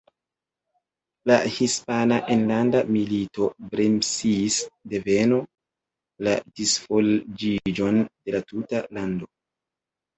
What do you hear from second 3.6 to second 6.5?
bremsis denove la